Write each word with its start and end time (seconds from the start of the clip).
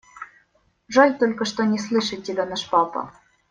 Жаль 0.87 1.15
только, 1.19 1.45
что 1.45 1.63
не 1.63 1.77
слышит 1.77 2.23
тебя 2.23 2.47
наш 2.47 2.67
папа. 2.67 3.13